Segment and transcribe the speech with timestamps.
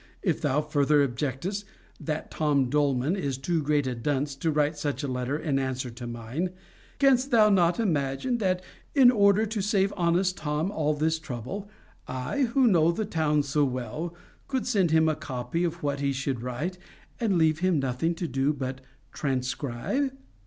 [0.23, 1.63] If thou further objectest,
[1.99, 5.91] that Tom Doleman, is too great a dunce to write such a letter in answer
[5.91, 6.49] to mine:
[6.97, 8.63] Canst thou not imagine that,
[8.95, 11.69] in order to save honest Tom all this trouble,
[12.07, 14.15] I who know the town so well,
[14.47, 16.79] could send him a copy of what he should write,
[17.19, 18.81] and leave him nothing to do but
[19.11, 20.11] transcribe?